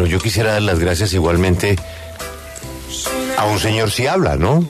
[0.00, 1.76] pero yo quisiera dar las gracias igualmente
[3.36, 4.66] a un señor si habla, ¿no?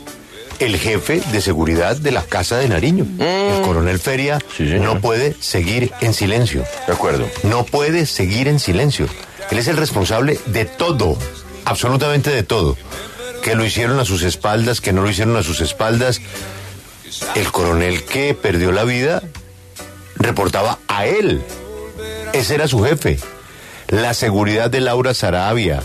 [0.59, 5.37] El jefe de seguridad de la Casa de Nariño, el coronel Feria, Sí, no puede
[5.39, 6.65] seguir en silencio.
[6.89, 7.29] De acuerdo.
[7.45, 9.07] No puede seguir en silencio.
[9.53, 11.17] Él es el responsable de todo,
[11.65, 12.77] absolutamente de todo.
[13.45, 16.21] Que lo hicieron a sus espaldas, que no lo hicieron a sus espaldas.
[17.37, 19.23] El coronel que perdió la vida
[20.17, 21.41] reportaba a él.
[22.33, 23.21] Ese era su jefe.
[23.91, 25.83] La seguridad de Laura Sarabia,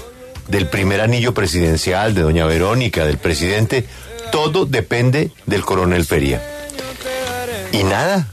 [0.48, 3.84] del primer anillo presidencial, de doña Verónica, del presidente,
[4.32, 6.40] todo depende del coronel Feria.
[7.72, 8.28] Y nada,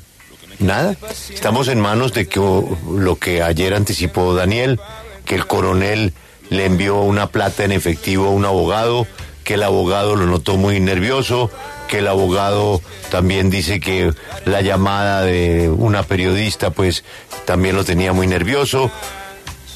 [0.59, 0.95] nada.
[1.31, 4.79] Estamos en manos de que lo que ayer anticipó Daniel,
[5.25, 6.13] que el coronel
[6.51, 9.07] le envió una plata en efectivo a un abogado,
[9.43, 11.51] que el abogado lo notó muy nervioso,
[11.89, 14.13] que el abogado también dice que
[14.45, 17.05] la llamada de una periodista pues
[17.47, 18.91] también lo tenía muy nervioso.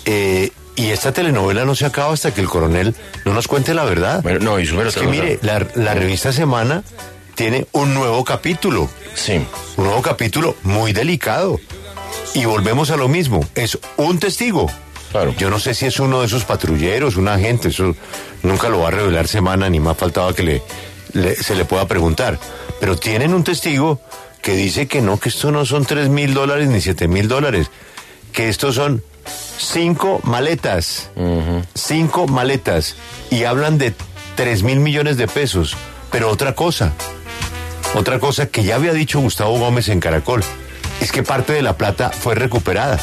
[0.07, 3.85] Eh, y esta telenovela no se acaba hasta que el coronel no nos cuente la
[3.85, 4.23] verdad.
[4.23, 6.83] Bueno, no, y es que mire, la, la revista Semana
[7.35, 9.41] tiene un nuevo capítulo Sí.
[9.77, 11.59] un nuevo capítulo muy delicado.
[12.35, 14.71] Y volvemos a lo mismo, es un testigo.
[15.11, 15.35] Claro.
[15.39, 17.97] Yo no sé si es uno de esos patrulleros, un agente, eso
[18.43, 20.63] nunca lo va a revelar Semana, ni más faltaba que le,
[21.15, 22.39] le- se le pueda preguntar.
[22.81, 24.01] Pero tienen un testigo
[24.43, 27.71] que dice que no, que esto no son tres mil dólares ni siete mil dólares,
[28.33, 31.11] que estos son cinco maletas,
[31.75, 32.97] cinco maletas,
[33.31, 33.95] y hablan de
[34.35, 35.77] tres mil millones de pesos.
[36.11, 36.93] Pero otra cosa,
[37.95, 40.43] otra cosa que ya había dicho Gustavo Gómez en Caracol
[41.01, 42.99] es que parte de la plata fue recuperada.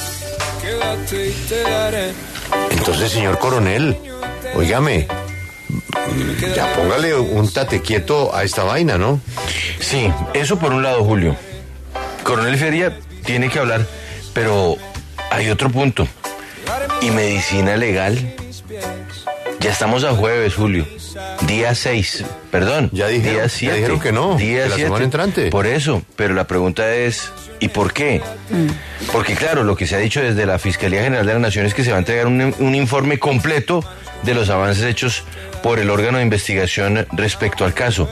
[2.72, 3.98] Entonces, señor coronel,
[4.56, 5.08] óigame,
[6.56, 9.20] ya póngale un tate quieto a esta vaina, ¿no?
[9.80, 11.36] Sí, eso por un lado, Julio.
[12.24, 13.86] Coronel Feria tiene que hablar,
[14.34, 14.78] pero
[15.34, 16.08] hay otro punto.
[17.02, 18.18] ¿Y medicina legal?
[19.60, 20.86] Ya estamos a jueves, Julio.
[21.48, 22.90] Día 6, perdón.
[22.92, 23.76] Ya dijeron- día ya 7.
[23.76, 24.84] dijeron que no, Día que la siete.
[24.88, 25.50] semana entrante.
[25.50, 28.22] Por eso, pero la pregunta es, ¿y por qué?
[29.12, 31.74] Porque claro, lo que se ha dicho desde la Fiscalía General de la Nación es
[31.74, 33.84] que se va a entregar un, un informe completo
[34.24, 35.24] de los avances hechos
[35.62, 38.10] por el órgano de investigación respecto al caso.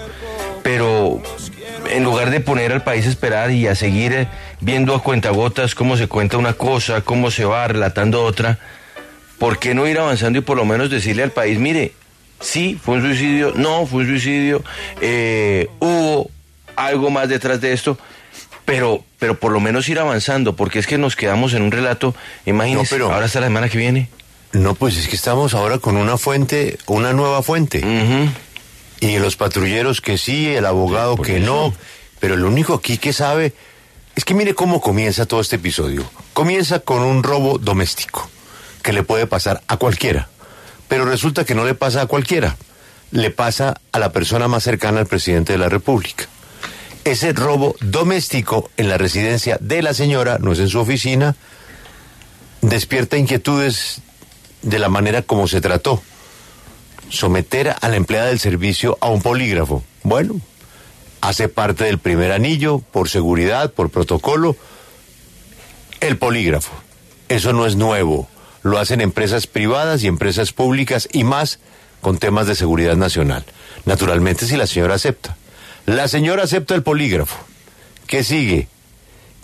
[0.63, 1.21] Pero
[1.89, 4.27] en lugar de poner al país a esperar y a seguir eh,
[4.61, 8.59] viendo a cuentagotas cómo se cuenta una cosa, cómo se va relatando otra,
[9.37, 11.93] ¿por qué no ir avanzando y por lo menos decirle al país, mire,
[12.39, 14.63] sí, fue un suicidio, no, fue un suicidio,
[15.01, 16.29] eh, hubo
[16.75, 17.97] algo más detrás de esto,
[18.65, 22.15] pero, pero por lo menos ir avanzando, porque es que nos quedamos en un relato,
[22.45, 24.09] imagínense, No, pero- ahora hasta la semana que viene.
[24.53, 27.81] No, pues es que estamos ahora con una fuente, una nueva fuente.
[28.99, 31.45] Y los patrulleros que sí, el abogado que eso.
[31.45, 31.73] no.
[32.19, 33.53] Pero el único aquí que sabe
[34.21, 36.03] es que mire cómo comienza todo este episodio.
[36.33, 38.29] Comienza con un robo doméstico
[38.83, 40.29] que le puede pasar a cualquiera.
[40.87, 42.55] Pero resulta que no le pasa a cualquiera.
[43.09, 46.27] Le pasa a la persona más cercana al presidente de la República.
[47.03, 51.35] Ese robo doméstico en la residencia de la señora, no es en su oficina,
[52.61, 54.01] despierta inquietudes
[54.61, 55.99] de la manera como se trató
[57.09, 59.83] someter a la empleada del servicio a un polígrafo.
[60.03, 60.39] Bueno,
[61.21, 64.55] hace parte del primer anillo, por seguridad, por protocolo,
[65.99, 66.73] el polígrafo.
[67.29, 68.27] Eso no es nuevo.
[68.63, 71.59] Lo hacen empresas privadas y empresas públicas y más
[72.01, 73.45] con temas de seguridad nacional.
[73.85, 75.37] Naturalmente si la señora acepta.
[75.85, 77.37] La señora acepta el polígrafo.
[78.07, 78.67] ¿Qué sigue?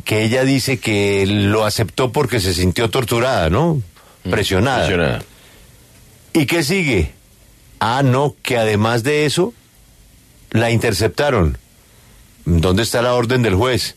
[0.04, 3.82] Que ella dice que lo aceptó porque se sintió torturada, ¿no?
[4.30, 4.86] Presionada.
[4.86, 5.24] Presionada.
[6.34, 7.14] ¿Y qué sigue?
[7.80, 9.54] Ah, no, que además de eso,
[10.52, 11.58] la interceptaron.
[12.50, 13.96] ¿Dónde está la orden del juez?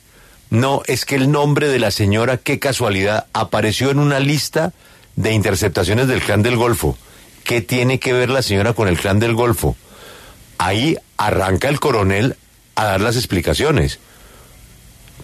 [0.51, 4.73] No, es que el nombre de la señora, qué casualidad, apareció en una lista
[5.15, 6.99] de interceptaciones del clan del Golfo.
[7.45, 9.77] ¿Qué tiene que ver la señora con el clan del Golfo?
[10.59, 12.35] Ahí arranca el coronel
[12.75, 14.01] a dar las explicaciones.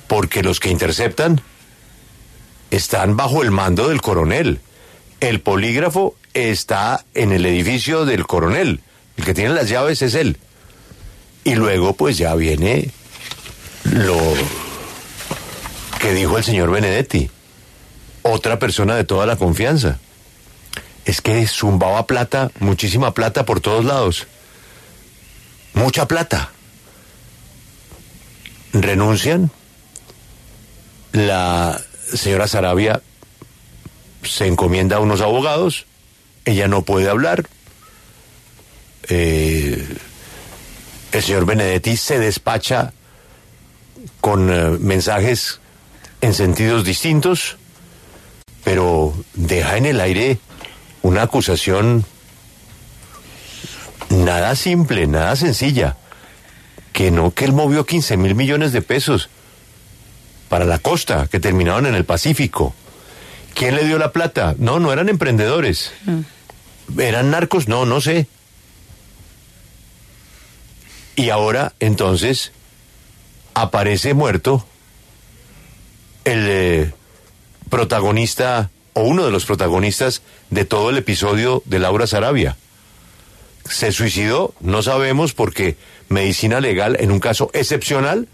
[0.07, 1.41] Porque los que interceptan
[2.71, 4.61] están bajo el mando del coronel.
[5.19, 8.83] El polígrafo está en el edificio del coronel.
[9.17, 10.39] El que tiene las llaves es él.
[11.43, 12.93] Y luego pues ya viene
[13.93, 14.19] lo
[16.01, 17.31] que dijo el señor Benedetti.
[18.23, 19.99] Otra persona de toda la confianza.
[21.05, 24.27] Es que zumbaba plata, muchísima plata por todos lados.
[25.75, 26.51] Mucha plata.
[28.73, 29.51] Renuncian.
[31.13, 31.81] La
[32.13, 33.01] señora Sarabia
[34.23, 35.87] se encomienda a unos abogados,
[36.45, 37.47] ella no puede hablar,
[39.09, 39.87] eh,
[41.13, 42.93] el señor Benedetti se despacha
[44.21, 45.61] con eh, mensajes
[46.21, 47.57] en sentidos distintos,
[48.65, 50.39] pero deja en el aire
[51.03, 52.05] una acusación
[54.11, 55.97] nada simple, nada sencilla.
[56.93, 59.29] Que no, que él movió 15 mil millones de pesos
[60.49, 62.75] para la costa, que terminaron en el Pacífico.
[63.55, 64.55] ¿Quién le dio la plata?
[64.59, 65.93] No, no eran emprendedores.
[66.99, 67.69] ¿Eran narcos?
[67.69, 68.27] No, no sé.
[71.17, 72.53] Y ahora, entonces,
[73.57, 74.67] aparece muerto
[76.25, 76.93] el eh,
[77.71, 80.21] protagonista o uno de los protagonistas
[80.51, 82.59] de todo el episodio de Laura Sarabia.
[83.65, 85.79] Se suicidó, no sabemos porque
[86.11, 88.29] medicina legal en un caso excepcional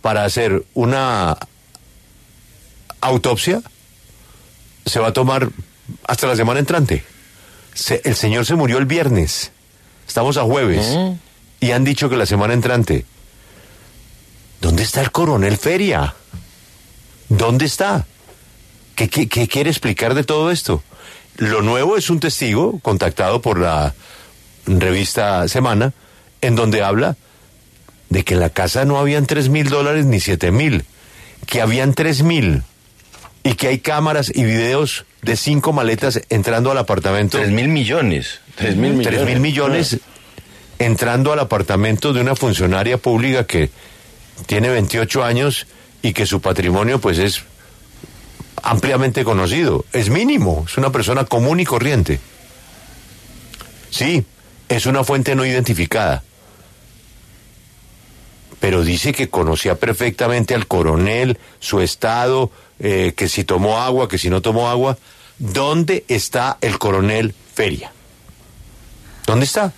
[0.00, 1.36] para hacer una
[3.02, 3.60] autopsia
[4.86, 5.50] se va a tomar
[6.08, 7.04] hasta la semana entrante.
[8.02, 9.52] el señor se murió el viernes.
[10.08, 10.96] Estamos a jueves.
[10.96, 11.12] Mm.
[11.60, 13.04] Y han dicho que la semana entrante.
[14.84, 16.14] ¿Dónde está el coronel Feria?
[17.30, 18.04] ¿Dónde está?
[18.94, 20.82] ¿Qué, qué quiere explicar de todo esto?
[21.38, 23.94] Lo nuevo es un testigo contactado por la
[24.66, 25.94] revista Semana,
[26.42, 27.16] en donde habla
[28.10, 30.84] de que en la casa no habían tres mil dólares ni siete mil,
[31.46, 32.62] que habían tres mil
[33.42, 37.38] y que hay cámaras y videos de cinco maletas entrando al apartamento.
[37.38, 38.40] Tres mil millones.
[38.54, 39.08] Tres mil millones.
[39.08, 39.98] Tres mil millones
[40.78, 43.70] entrando al apartamento de una funcionaria pública que
[44.46, 45.66] tiene 28 años
[46.02, 47.42] y que su patrimonio pues es
[48.62, 49.84] ampliamente conocido.
[49.92, 52.20] Es mínimo, es una persona común y corriente.
[53.90, 54.24] Sí,
[54.68, 56.22] es una fuente no identificada.
[58.60, 64.18] Pero dice que conocía perfectamente al coronel, su estado, eh, que si tomó agua, que
[64.18, 64.96] si no tomó agua.
[65.38, 67.92] ¿Dónde está el coronel Feria?
[69.26, 69.72] ¿Dónde está?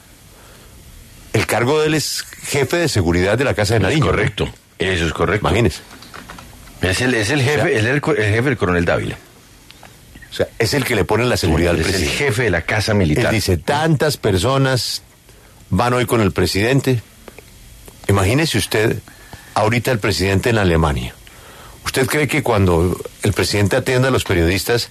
[1.37, 4.07] El cargo de él es jefe de seguridad de la Casa de Nariño.
[4.07, 4.49] correcto,
[4.79, 5.47] eso es correcto.
[5.47, 5.83] Imagínese.
[6.81, 9.19] Es el, es el jefe, el, jefe del coronel Dávila.
[10.31, 12.07] O sea, es el que le pone la seguridad al presidente.
[12.07, 13.27] Es el jefe de la Casa Militar.
[13.27, 15.03] Él dice, tantas personas
[15.69, 17.03] van hoy con el presidente.
[18.09, 18.97] Imagínese usted,
[19.53, 21.15] ahorita el presidente en Alemania.
[21.85, 24.89] ¿Usted cree que cuando el presidente atienda a los periodistas,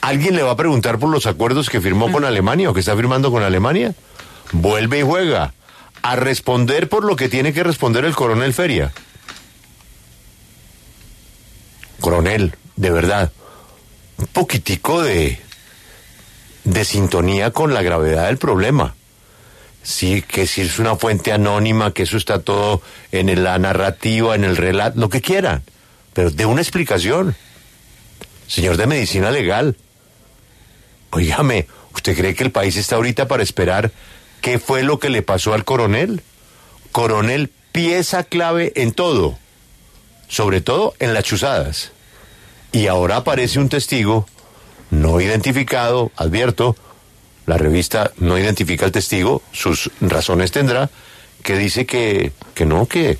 [0.00, 2.94] alguien le va a preguntar por los acuerdos que firmó con Alemania o que está
[2.94, 3.96] firmando con Alemania?
[4.52, 5.52] Vuelve y juega
[6.02, 8.92] a responder por lo que tiene que responder el coronel Feria.
[12.00, 13.32] Coronel, de verdad,
[14.18, 15.38] un poquitico de,
[16.64, 18.94] de sintonía con la gravedad del problema.
[19.84, 24.44] Sí, que si es una fuente anónima, que eso está todo en la narrativa, en
[24.44, 25.62] el relato, lo que quieran
[26.12, 27.34] pero de una explicación.
[28.46, 29.76] Señor de Medicina Legal,
[31.10, 33.92] oígame, ¿usted cree que el país está ahorita para esperar
[34.42, 36.22] qué fue lo que le pasó al coronel?
[36.90, 39.38] Coronel, pieza clave en todo,
[40.28, 41.92] sobre todo en las chuzadas.
[42.72, 44.26] Y ahora aparece un testigo
[44.90, 46.76] no identificado, advierto,
[47.46, 50.90] la revista no identifica al testigo, sus razones tendrá,
[51.42, 53.18] que dice que, que no, que,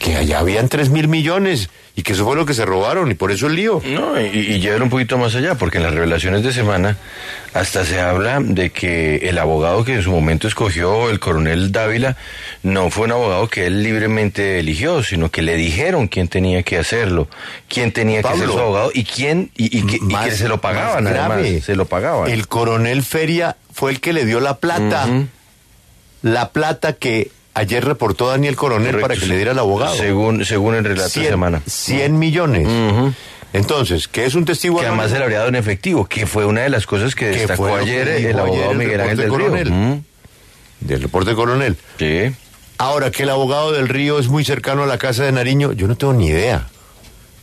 [0.00, 3.14] que allá habían tres mil millones y que eso fue lo que se robaron y
[3.14, 3.82] por eso el lío.
[3.84, 6.96] No, y, y un poquito más allá, porque en las revelaciones de semana
[7.54, 12.16] hasta se habla de que el abogado que en su momento escogió el coronel Dávila
[12.62, 16.78] no fue un abogado que él libremente eligió, sino que le dijeron quién tenía que
[16.78, 17.26] hacerlo,
[17.68, 21.74] quién tenía que ser su abogado y quién y, que, se lo pagaban además, se
[21.74, 22.30] lo pagaban.
[22.30, 25.08] El coronel Feria fue el que le dio la plata.
[26.22, 29.96] La plata que Ayer reportó Daniel Coronel para que le diera al abogado.
[29.96, 31.60] Según, según el relato de semana.
[31.66, 32.68] 100 millones.
[33.52, 34.78] Entonces, ¿qué es un testigo?
[34.78, 37.26] Que además se le habría dado en efectivo, que fue una de las cosas que
[37.26, 40.02] destacó ayer el abogado Miguel Ángel del Coronel.
[40.78, 41.76] Del reporte coronel.
[41.98, 42.32] Sí.
[42.78, 45.88] Ahora, que el abogado del Río es muy cercano a la casa de Nariño, yo
[45.88, 46.68] no tengo ni idea.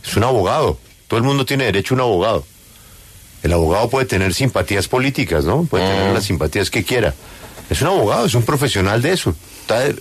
[0.02, 0.78] Es un abogado.
[1.08, 2.46] Todo el mundo tiene derecho a un abogado.
[3.42, 5.64] El abogado puede tener simpatías políticas, ¿no?
[5.64, 7.12] Puede tener las simpatías que quiera.
[7.70, 9.34] Es un abogado, es un profesional de eso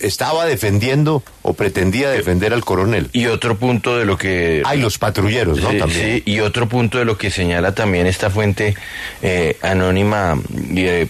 [0.01, 3.09] estaba defendiendo o pretendía defender al coronel.
[3.13, 4.61] Y otro punto de lo que...
[4.65, 5.73] Hay los patrulleros, ¿no?
[5.73, 6.17] también.
[6.17, 8.75] Sí, y otro punto de lo que señala también esta fuente
[9.21, 10.39] eh, anónima
[10.75, 11.07] eh,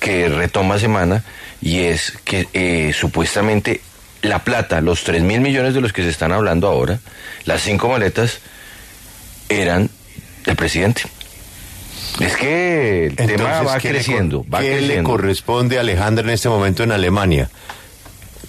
[0.00, 1.24] que retoma semana,
[1.60, 3.80] y es que eh, supuestamente
[4.22, 7.00] la plata, los 3 mil millones de los que se están hablando ahora,
[7.44, 8.38] las cinco maletas,
[9.48, 9.90] eran
[10.46, 11.02] del presidente.
[12.20, 14.44] Es que el tema va creciendo.
[14.50, 17.50] Le, ¿Qué le corresponde a Alejandra en este momento en Alemania?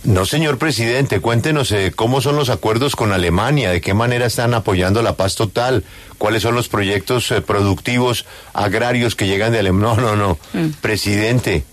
[0.03, 4.53] No, señor presidente, cuéntenos eh, cómo son los acuerdos con Alemania, de qué manera están
[4.53, 5.85] apoyando la paz total,
[6.17, 9.95] cuáles son los proyectos eh, productivos agrarios que llegan de Alemania.
[9.95, 10.37] No, no, no.
[10.51, 10.71] Mm.
[10.81, 11.63] Presidente,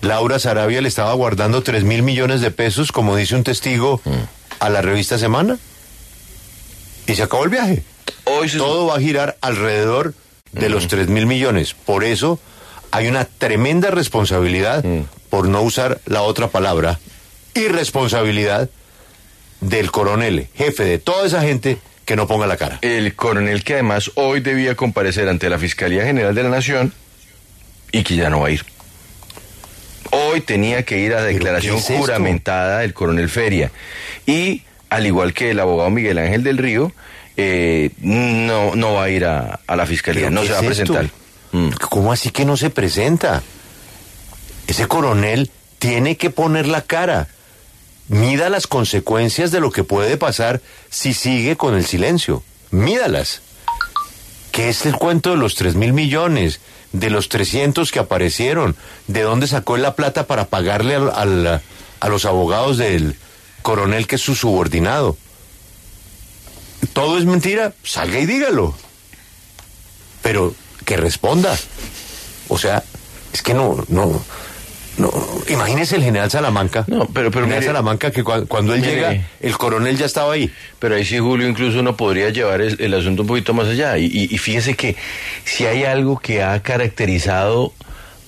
[0.00, 4.10] Laura Sarabia le estaba guardando tres mil millones de pesos, como dice un testigo, mm.
[4.60, 5.58] a la revista Semana.
[7.08, 7.82] Y se acabó el viaje.
[8.26, 10.14] Hoy Todo va a girar alrededor
[10.52, 11.74] de los tres mil millones.
[11.74, 12.38] Por eso
[12.90, 15.02] hay una tremenda responsabilidad, Mm.
[15.30, 16.98] por no usar la otra palabra,
[17.54, 18.68] irresponsabilidad
[19.60, 22.78] del coronel, jefe de toda esa gente que no ponga la cara.
[22.82, 26.92] El coronel que además hoy debía comparecer ante la Fiscalía General de la Nación
[27.92, 28.64] y que ya no va a ir.
[30.10, 33.70] Hoy tenía que ir a declaración es juramentada el coronel Feria.
[34.26, 36.92] Y al igual que el abogado Miguel Ángel del Río,
[37.36, 40.62] eh, no, no va a ir a, a la Fiscalía, ¿Pero no se va a
[40.62, 41.10] presentar.
[41.52, 41.68] Mm.
[41.90, 43.42] ¿Cómo así que no se presenta?
[44.66, 47.28] Ese coronel tiene que poner la cara.
[48.08, 50.60] Mida las consecuencias de lo que puede pasar
[50.90, 52.42] si sigue con el silencio.
[52.70, 53.42] Mídalas.
[54.50, 56.60] ¿Qué es el cuento de los tres mil millones?
[56.92, 58.76] De los 300 que aparecieron.
[59.06, 61.62] ¿De dónde sacó la plata para pagarle al- al-
[62.00, 63.16] a los abogados del
[63.62, 65.16] coronel que es su subordinado?
[66.92, 67.72] ¿Todo es mentira?
[67.82, 68.74] Salga y dígalo
[70.22, 71.56] pero que responda.
[72.48, 72.84] O sea,
[73.32, 74.22] es que no, no,
[74.98, 75.12] no.
[75.48, 76.84] Imagínese el general Salamanca.
[76.86, 78.94] No, pero- pero general mire- Salamanca que cua- cuando él mire.
[78.94, 80.52] llega, el coronel ya estaba ahí.
[80.78, 83.98] Pero ahí sí, Julio, incluso uno podría llevar el, el asunto un poquito más allá.
[83.98, 84.94] Y, y- y fíjese que
[85.44, 87.72] si hay algo que ha caracterizado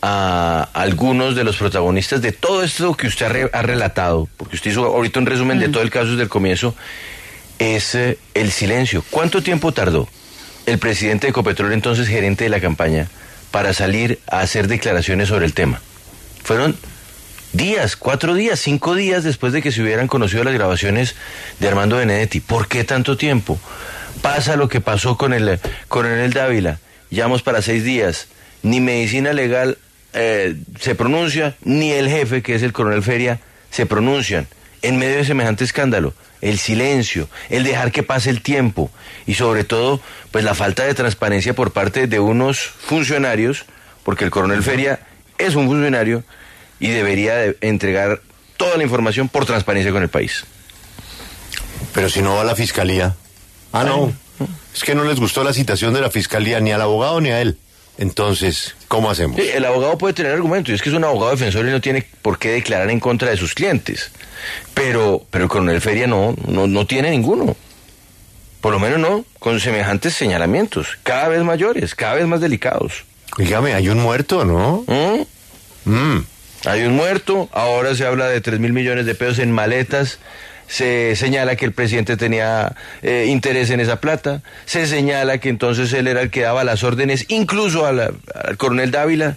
[0.02, 4.56] a algunos de los protagonistas de todo esto que usted ha, re- ha relatado, porque
[4.56, 6.74] usted hizo ahorita un resumen de todo el caso desde el comienzo,
[7.58, 9.04] es eh, el silencio.
[9.10, 10.08] ¿Cuánto tiempo tardó
[10.66, 13.08] el presidente de Ecopetrol, entonces gerente de la campaña,
[13.50, 15.80] para salir a hacer declaraciones sobre el tema?
[16.42, 16.76] Fueron
[17.52, 21.14] días, cuatro días, cinco días después de que se hubieran conocido las grabaciones
[21.60, 22.40] de Armando Benedetti.
[22.40, 23.58] ¿Por qué tanto tiempo?
[24.22, 25.58] Pasa lo que pasó con el
[25.88, 26.78] coronel Dávila.
[27.10, 28.28] Llevamos para seis días.
[28.62, 29.78] Ni medicina legal
[30.14, 34.46] eh, se pronuncia, ni el jefe, que es el coronel Feria, se pronuncian.
[34.84, 36.12] En medio de semejante escándalo,
[36.42, 38.90] el silencio, el dejar que pase el tiempo
[39.24, 39.98] y sobre todo,
[40.30, 43.64] pues la falta de transparencia por parte de unos funcionarios,
[44.02, 45.00] porque el coronel Feria
[45.38, 46.22] es un funcionario
[46.80, 48.20] y debería de entregar
[48.58, 50.44] toda la información por transparencia con el país.
[51.94, 53.16] Pero si no va a la fiscalía.
[53.72, 54.12] Ah, no.
[54.74, 57.40] Es que no les gustó la citación de la fiscalía ni al abogado ni a
[57.40, 57.56] él.
[57.96, 59.36] Entonces, ¿cómo hacemos?
[59.36, 61.80] Sí, el abogado puede tener argumentos, y es que es un abogado defensor y no
[61.80, 64.10] tiene por qué declarar en contra de sus clientes.
[64.72, 67.56] Pero, pero el coronel Feria no, no, no tiene ninguno.
[68.60, 73.04] Por lo menos no, con semejantes señalamientos, cada vez mayores, cada vez más delicados.
[73.36, 74.84] Dígame, hay un muerto, ¿no?
[74.86, 75.90] ¿Mm?
[75.90, 76.26] Mm.
[76.66, 80.18] Hay un muerto, ahora se habla de 3 mil millones de pesos en maletas,
[80.68, 85.92] se señala que el presidente tenía eh, interés en esa plata, se señala que entonces
[85.92, 89.36] él era el que daba las órdenes, incluso a la- al coronel Dávila.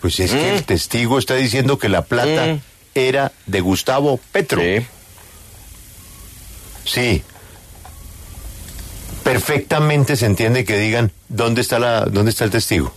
[0.00, 0.56] Pues es que Mm.
[0.56, 2.60] el testigo está diciendo que la plata Mm.
[2.94, 4.60] era de Gustavo Petro.
[4.60, 4.86] Sí.
[6.84, 7.22] Sí.
[9.24, 12.94] Perfectamente se entiende que digan dónde está la dónde está el testigo.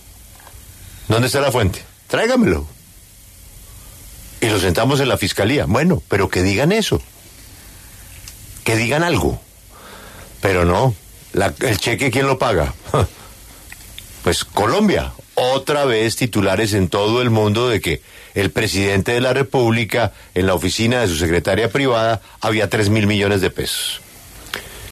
[1.08, 1.82] ¿Dónde está la fuente?
[2.06, 2.68] Tráigamelo.
[4.40, 5.66] Y lo sentamos en la fiscalía.
[5.66, 7.02] Bueno, pero que digan eso.
[8.70, 9.40] Que digan algo.
[10.40, 10.94] Pero no.
[11.32, 12.72] La- el cheque quién lo paga?
[14.22, 15.12] Pues Colombia.
[15.34, 18.02] Otra vez titulares en todo el mundo de que
[18.34, 23.06] el presidente de la República, en la oficina de su secretaria privada, había tres mil
[23.06, 24.02] millones de pesos.